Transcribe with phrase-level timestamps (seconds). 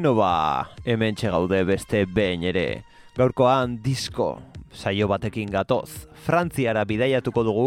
[0.00, 2.84] Bueno ba, hemen gaude beste behin ere.
[3.18, 4.40] Gaurkoan disko
[4.72, 6.08] saio batekin gatoz.
[6.24, 7.66] Frantziara bidaiatuko dugu,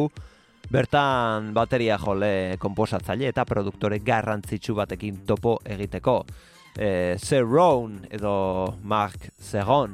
[0.74, 6.16] bertan bateria jole konposatzaile eta produktore garrantzitsu batekin topo egiteko.
[6.74, 9.94] E, Zerron edo Mark Zeron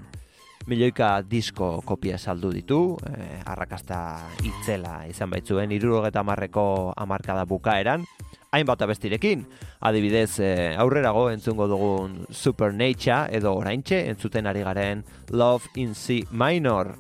[0.70, 4.00] milioika disko kopia saldu ditu, e, arrakasta
[4.46, 8.06] itzela izan baitzuen, irurogeta marreko amarkada bukaeran,
[8.54, 9.46] hainbat abestirekin,
[9.82, 16.96] adibidez e, aurrerago entzungo dugun Supernature edo oraintxe entzuten ari garen Love in C minor.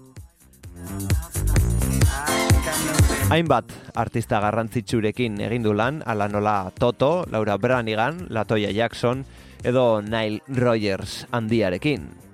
[3.30, 9.22] Hainbat artista garrantzitsurekin egin du lan, ala nola Toto, Laura Branigan, Latoya Jackson
[9.64, 12.29] edo Nile Rogers handiarekin.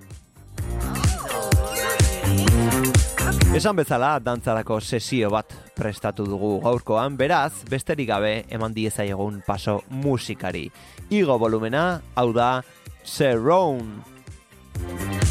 [3.56, 10.66] Esan bezala, dantzarako sesio bat prestatu dugu gaurkoan, beraz, besterik gabe eman diezaiegun paso musikari.
[11.08, 11.86] Igo volumena,
[12.20, 12.50] hau da,
[13.00, 15.24] Zerone.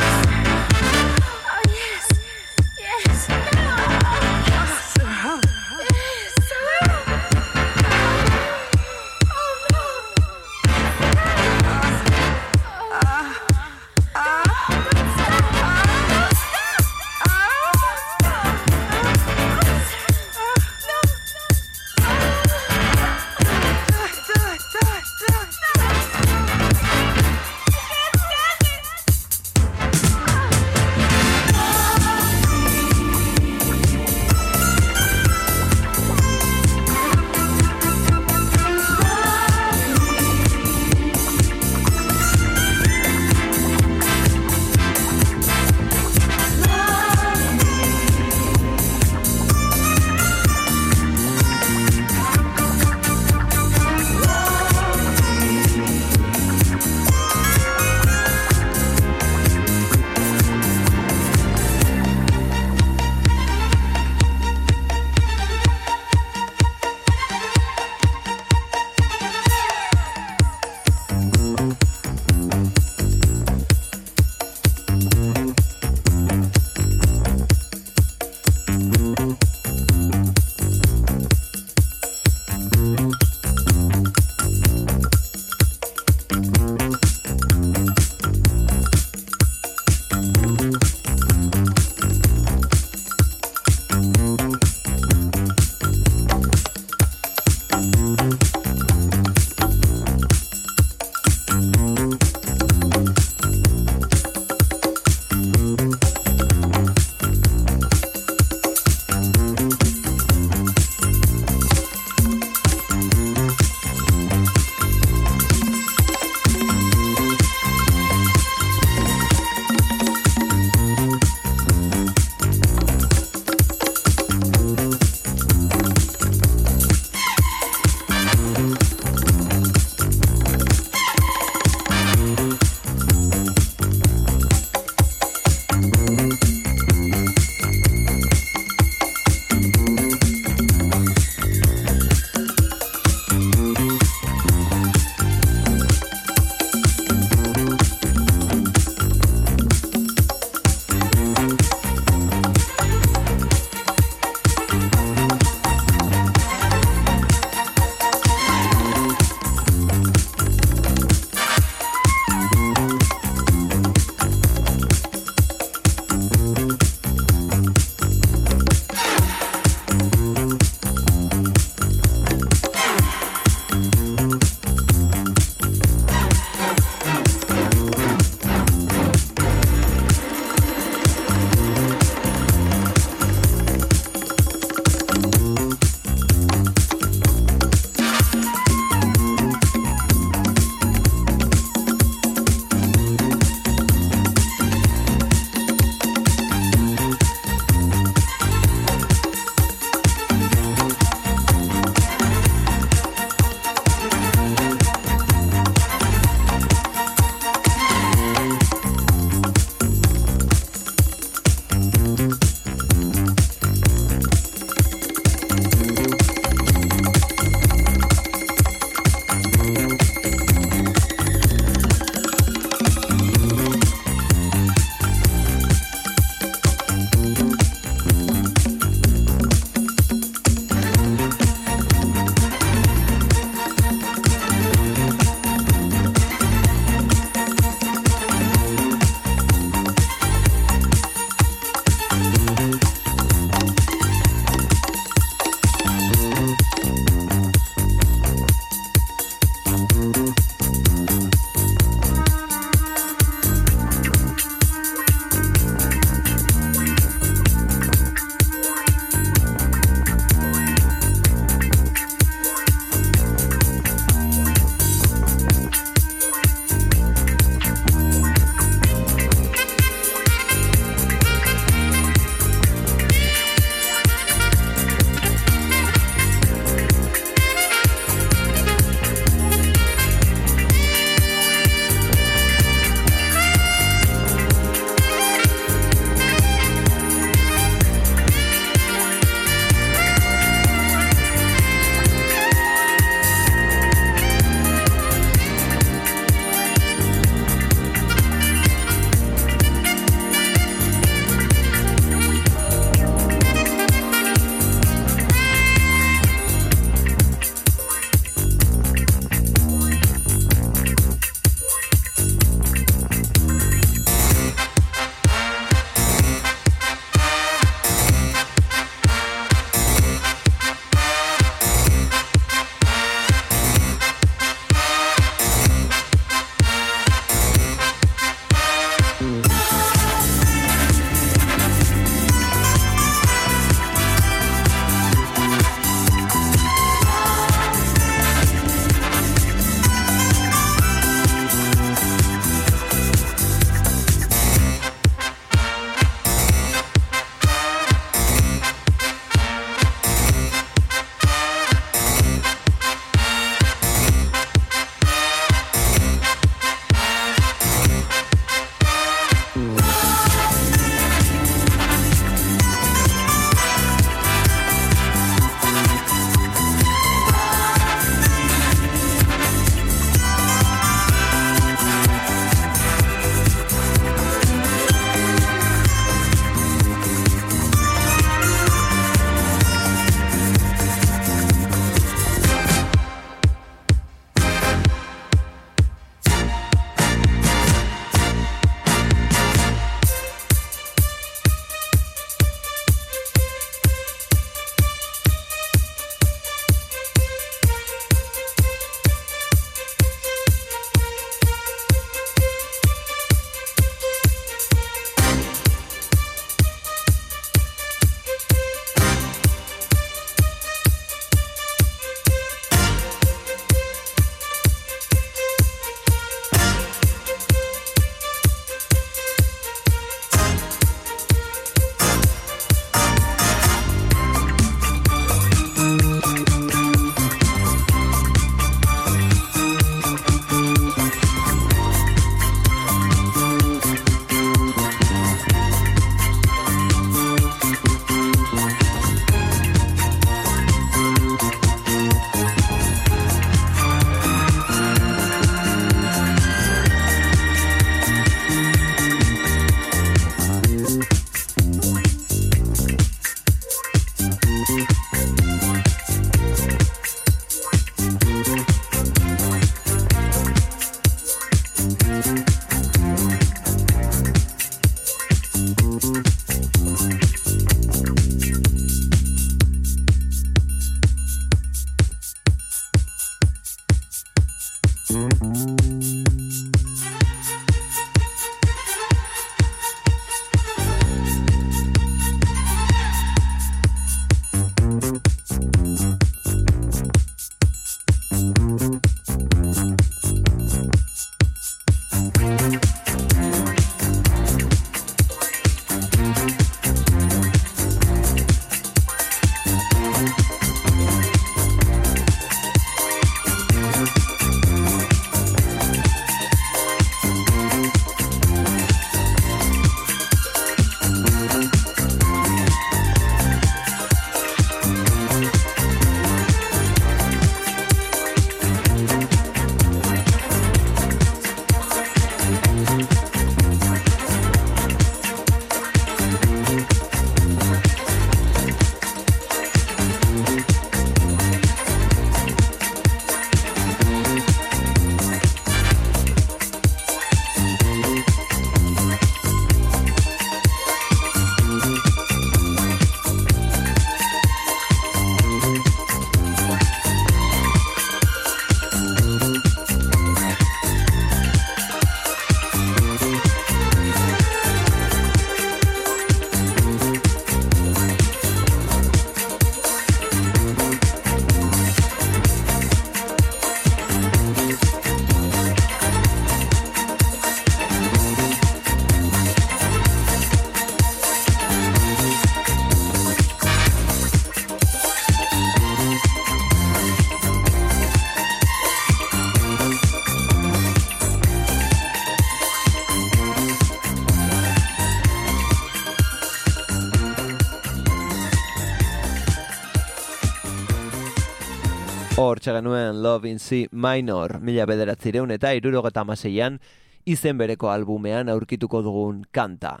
[592.50, 596.80] Hor genuen Love in C Minor, mila bederatzireun eta irurogeta amaseian,
[597.22, 600.00] izen bereko albumean aurkituko dugun kanta.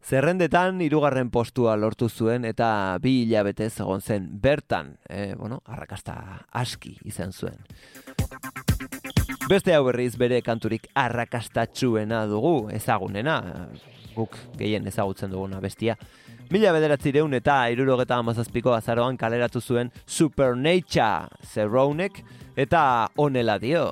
[0.00, 6.16] Zerrendetan hirugarren postua lortu zuen eta bi hilabetez egon zen bertan, e, bueno, arrakasta
[6.62, 7.60] aski izan zuen.
[9.50, 13.36] Beste hau berriz bere kanturik arrakastatxuena dugu, ezagunena,
[14.16, 15.98] guk gehien ezagutzen duguna bestia.
[16.52, 22.20] Mila bederatzireun eta irurogeta amazazpiko azaroan kaleratu zuen Supernature Zerrounek
[22.66, 22.82] eta
[23.16, 23.86] onela dio.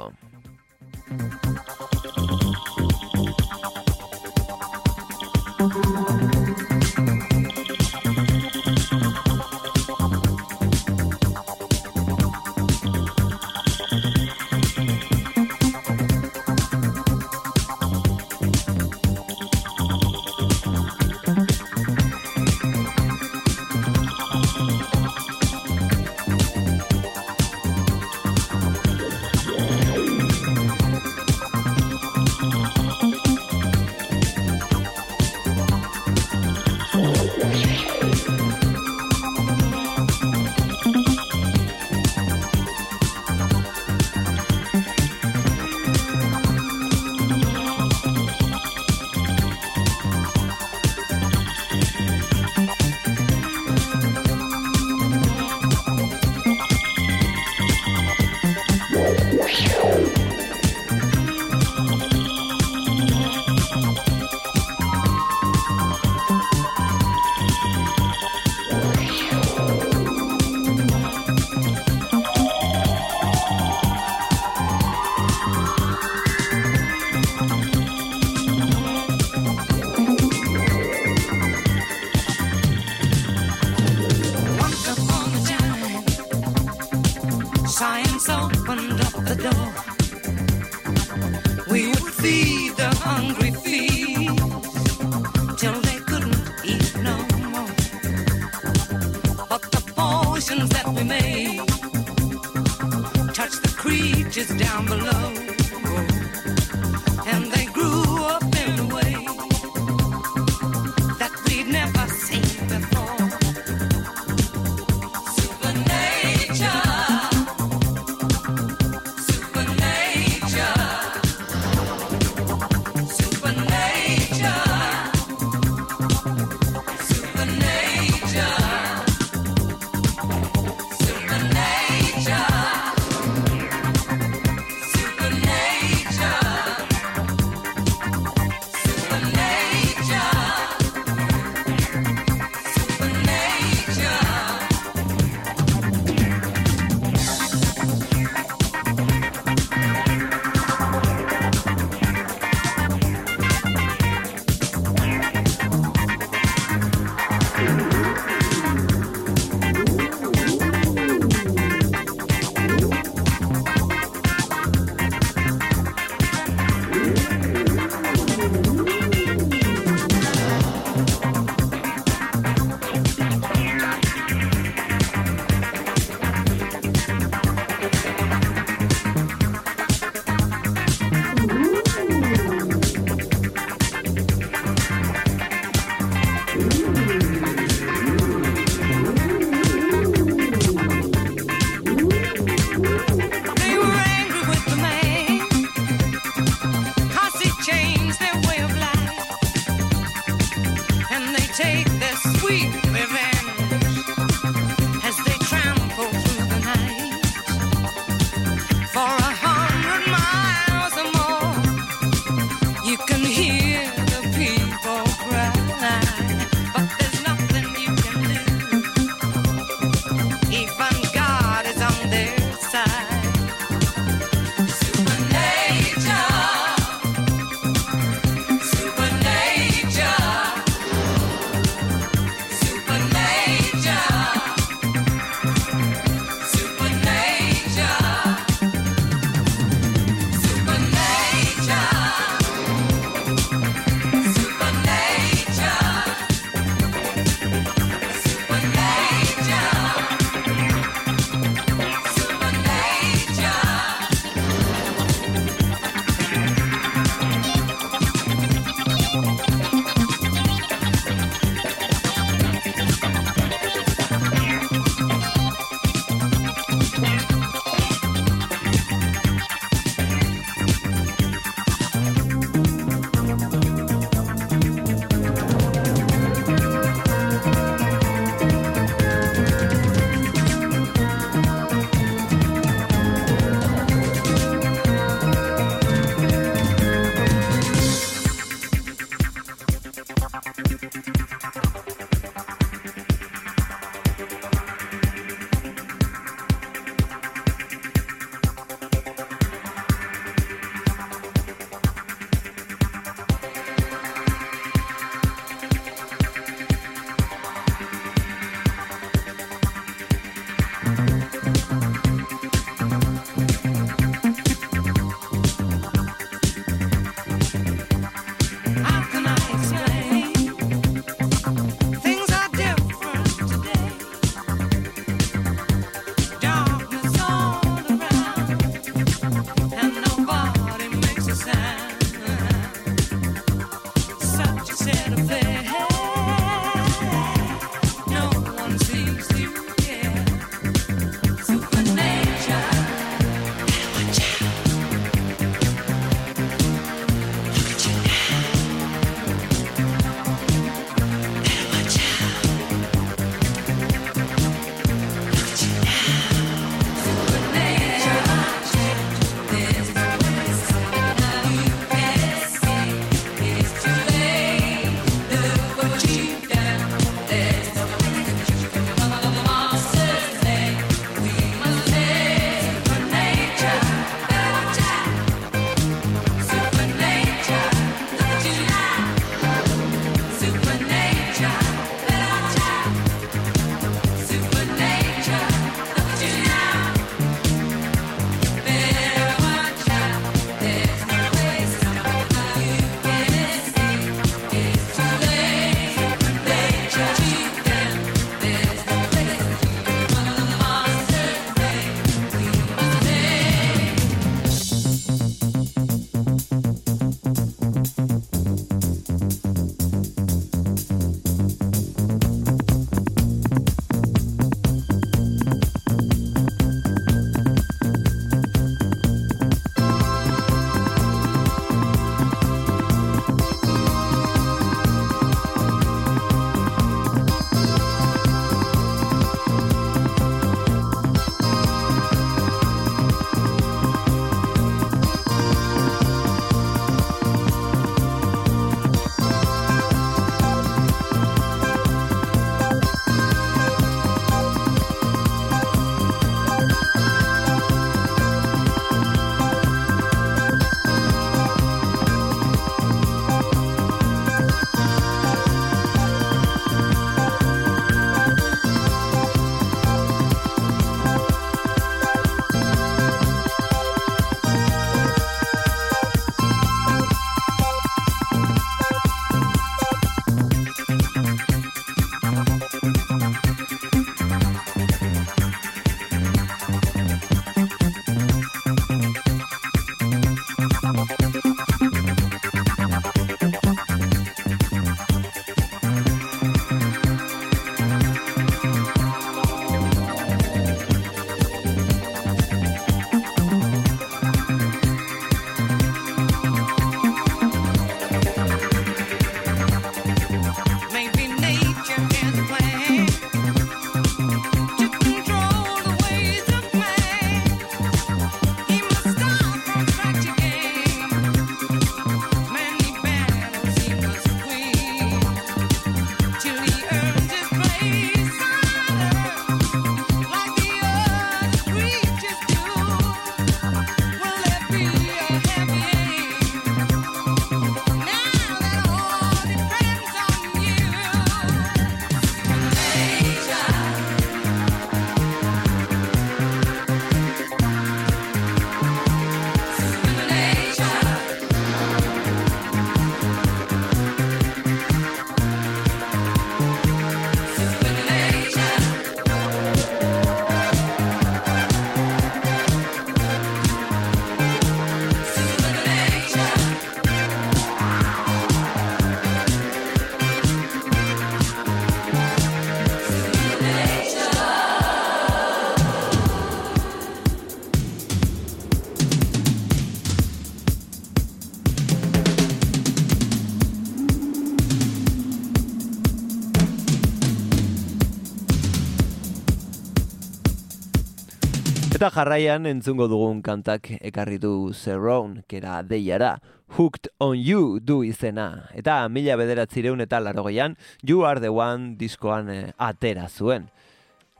[582.00, 586.30] Eta jarraian entzungo dugun kantak ekarri du Zerrone, kera deiara,
[586.78, 588.70] Hooked on You du izena.
[588.72, 593.68] Eta mila bederatzireun eta larogeian, You Are The One diskoan eh, atera zuen.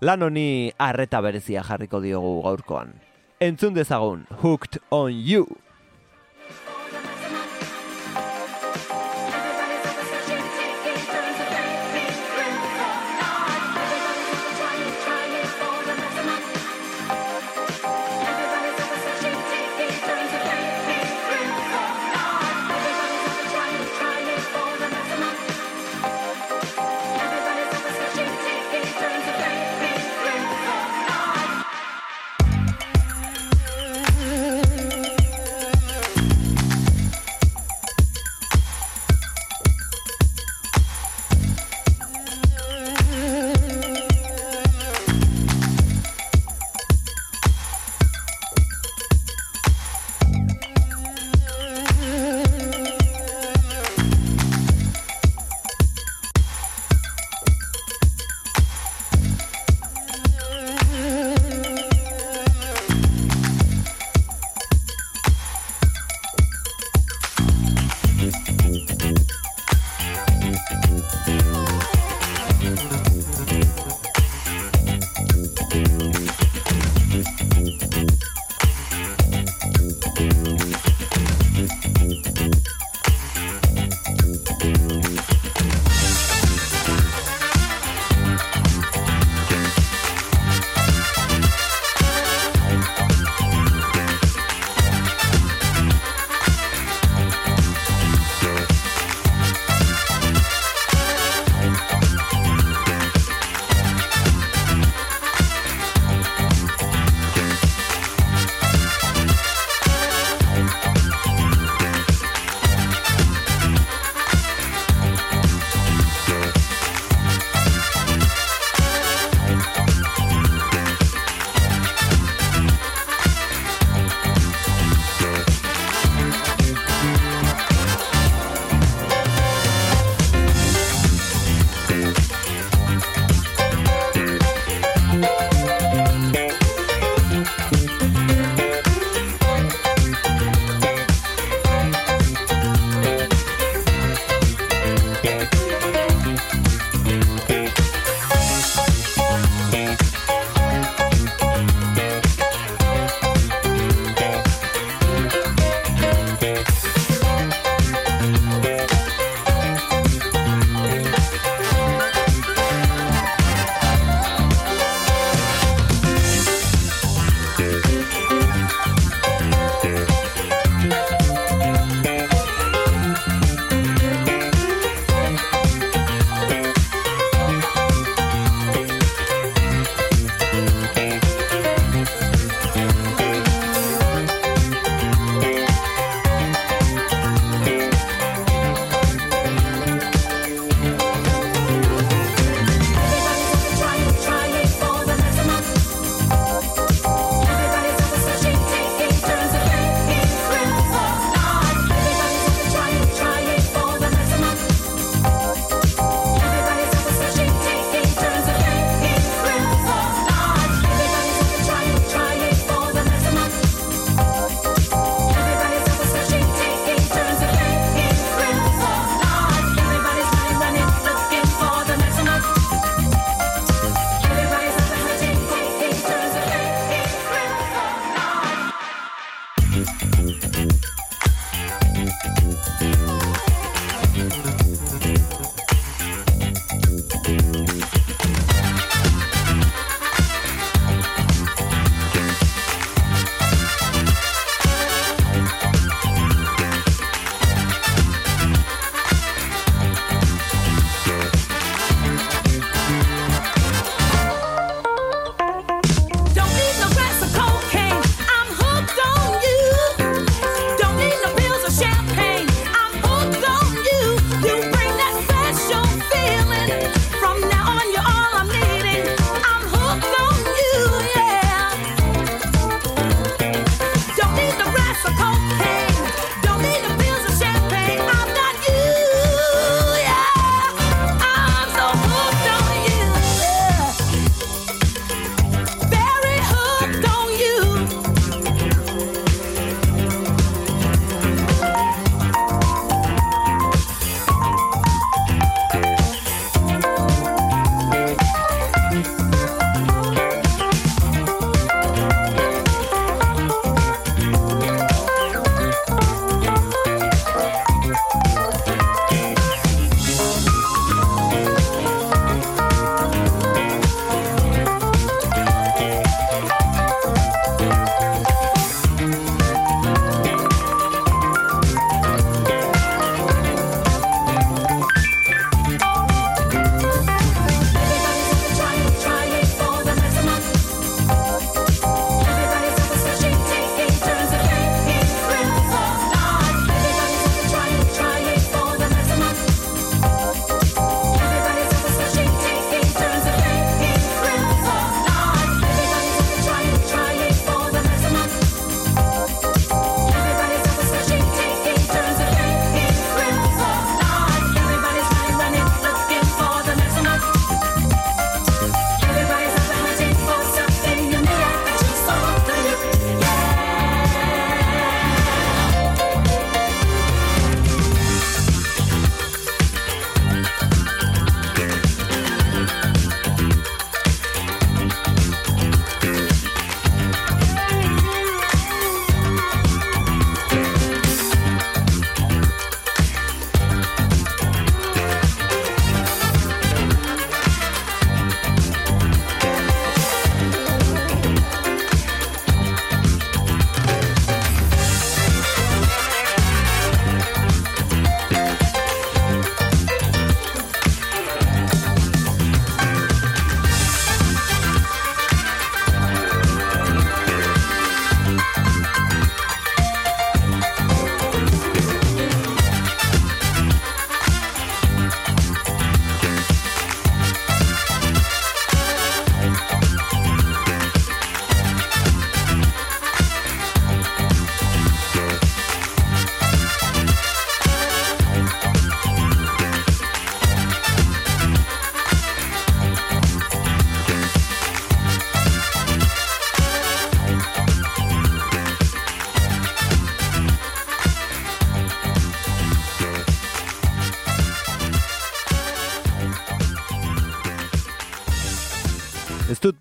[0.00, 2.94] Lan honi arreta berezia jarriko diogu gaurkoan.
[3.44, 5.44] Entzun dezagun, Hooked on You.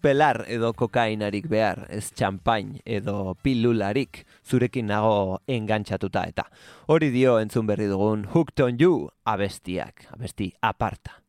[0.09, 6.47] pelar edo kokainarik behar, ez txampain edo pilularik zurekin nago engantxatuta eta.
[6.89, 11.19] Hori dio entzun berri dugun Hooked on You abestiak, abesti aparta.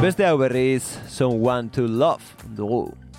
[0.00, 3.09] Beste hau berriz, Someone to Love dugu.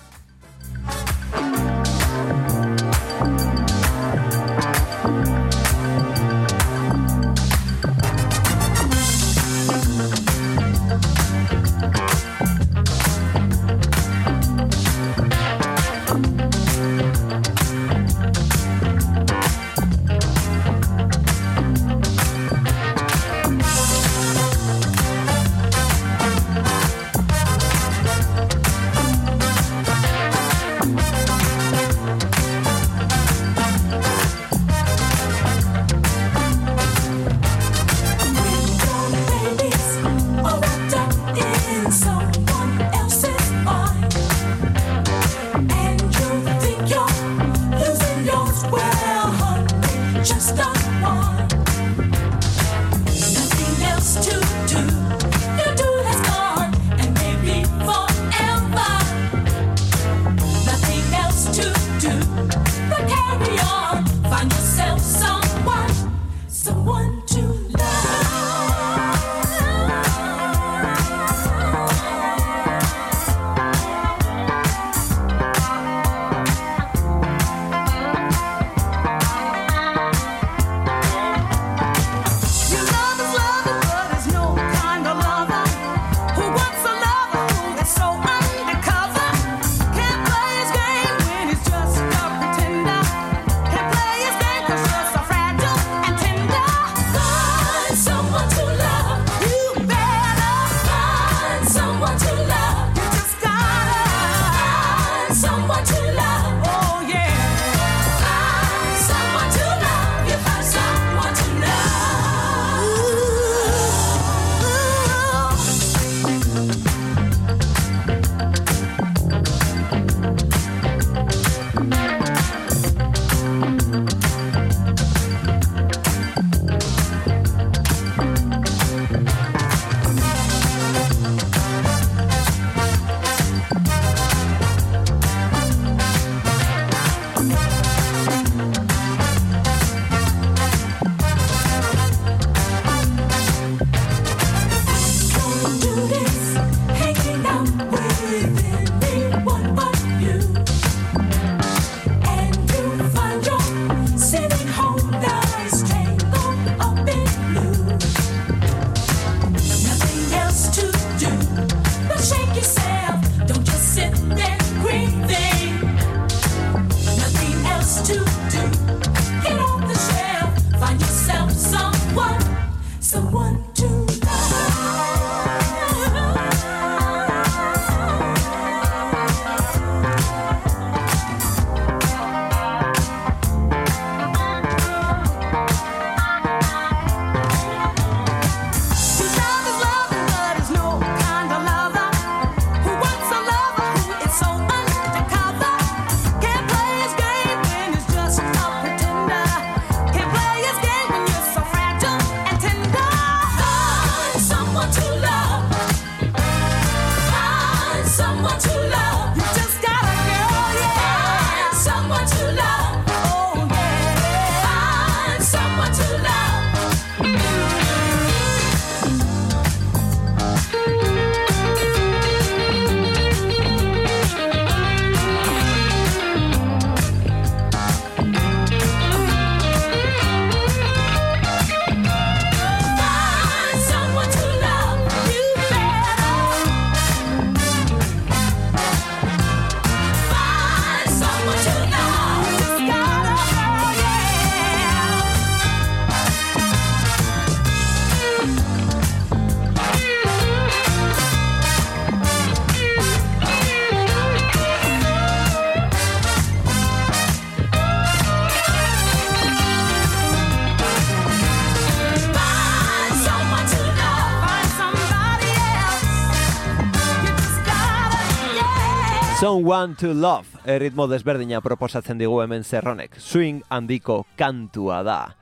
[269.52, 273.18] Someone to Love eh, erritmo desberdina proposatzen digu hemen zerronek.
[273.20, 275.36] Swing handiko kantua da.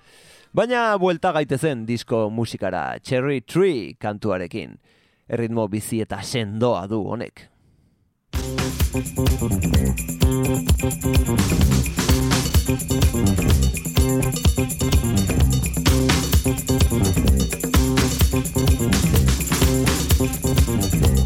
[0.51, 4.75] Baina buelta gaitezen disko musikara Cherry Tree kantuarekin.
[4.75, 7.47] Eh, erritmo bizi eta sendoa du honek.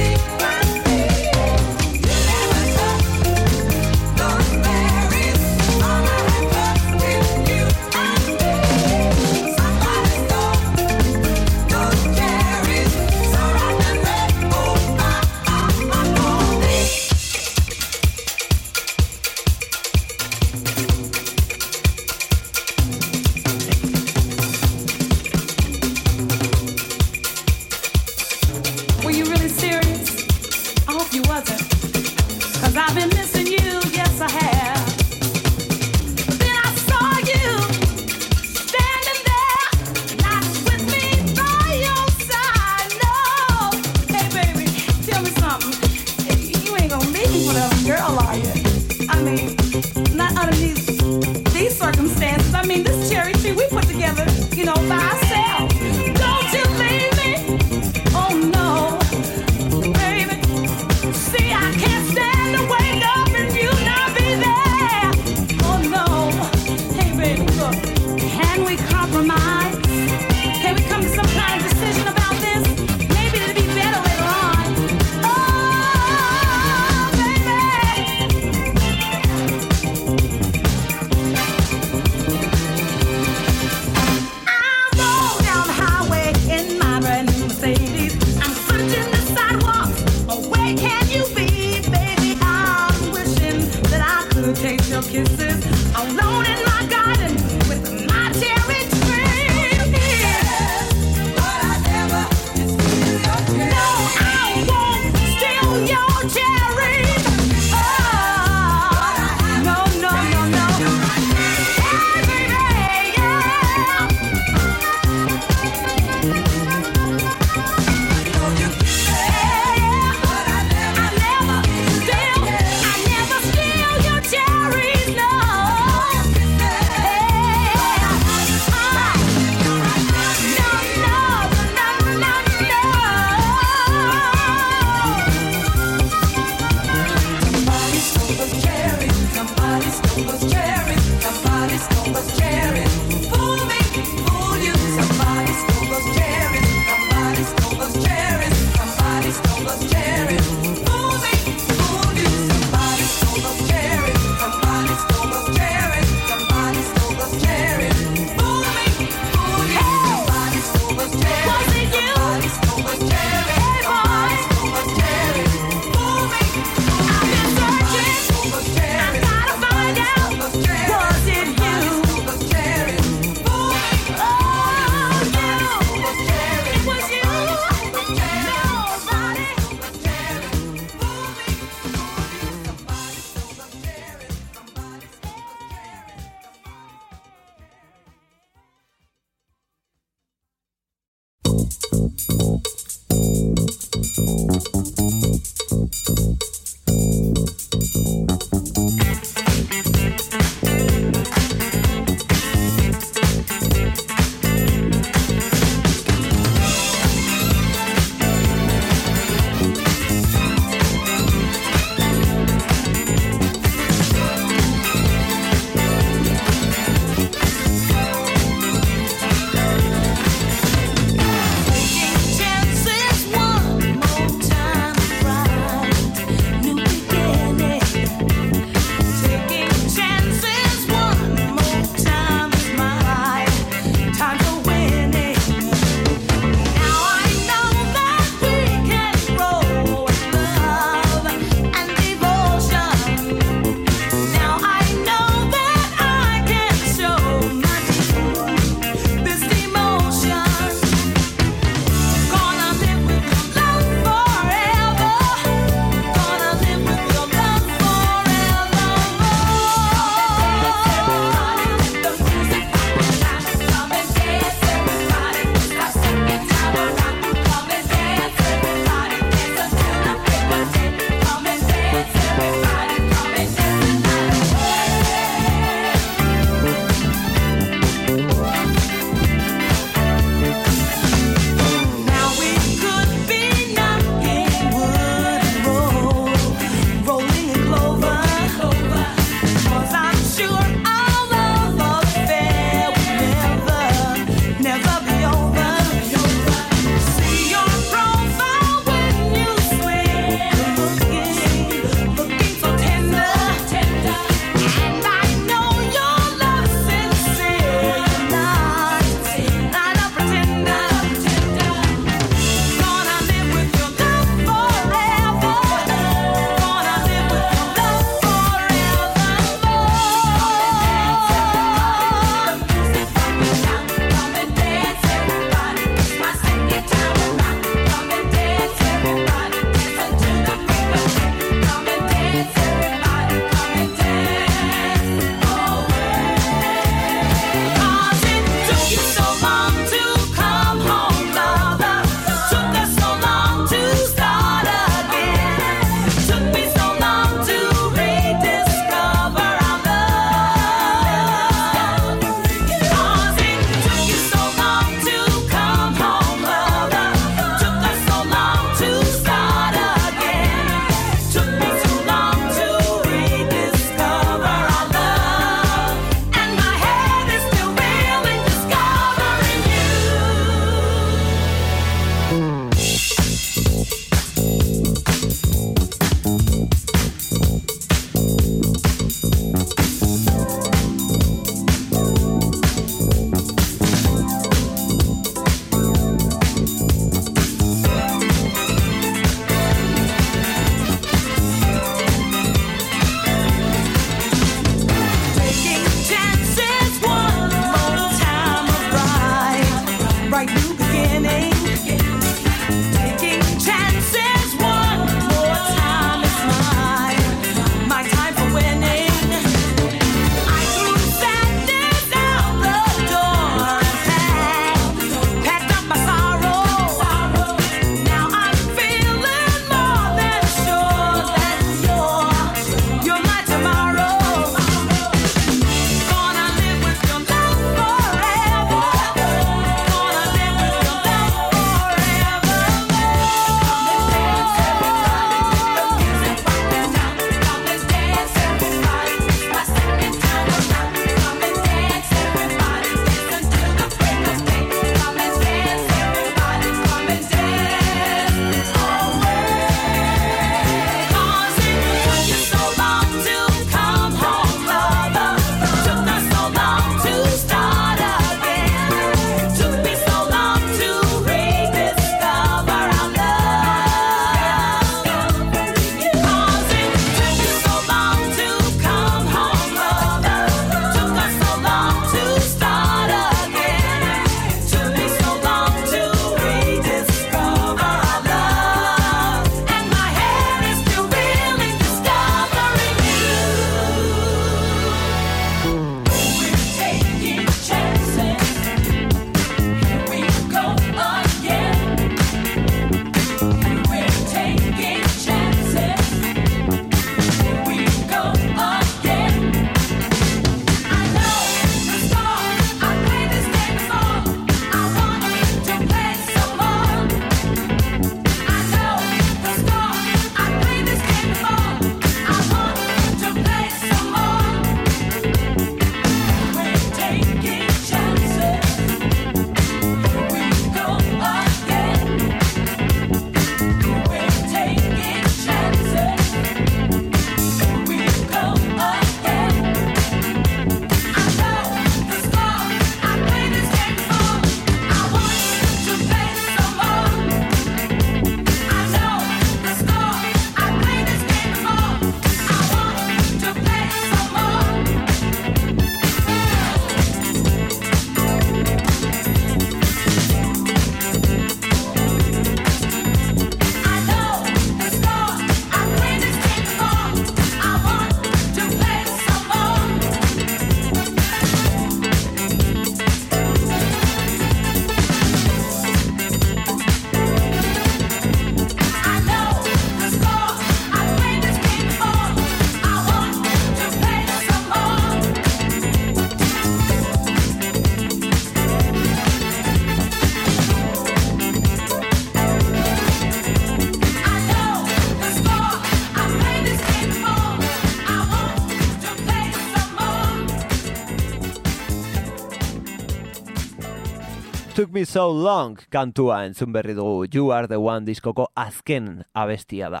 [594.98, 600.00] Me So Long kantua entzun berri dugu You Are The One diskoko azken abestia da.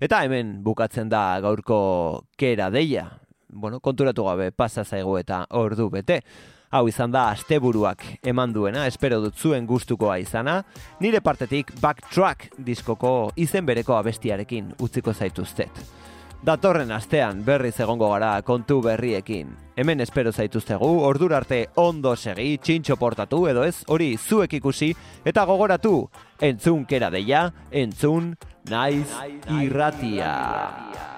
[0.00, 3.04] Eta hemen bukatzen da gaurko kera deia.
[3.52, 6.22] Bueno, konturatu gabe pasa zaigu eta ordu bete.
[6.72, 10.62] Hau izan da asteburuak eman duena, espero dut zuen gustukoa izana.
[11.04, 15.97] Nire partetik Backtrack diskoko izen bereko abestiarekin utziko zaituztet.
[16.38, 19.50] Datorren astean berriz egongo gara kontu berriekin.
[19.78, 24.92] Hemen espero zaituztegu, ordura arte ondo segi, txintxo portatu edo ez, hori zuek ikusi,
[25.26, 26.08] eta gogoratu,
[26.40, 28.36] entzun kera deia, entzun
[28.70, 29.08] naiz
[29.50, 31.17] irratia.